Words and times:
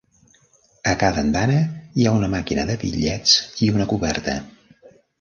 A 0.93 0.95
cada 1.03 1.23
andana 1.25 1.59
hi 2.01 2.07
ha 2.09 2.15
una 2.21 2.31
màquina 2.33 2.65
de 2.73 2.81
bitllets 2.87 3.39
i 3.67 3.73
una 3.79 3.91
coberta. 3.95 4.39